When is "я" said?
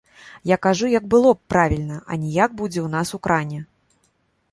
0.51-0.55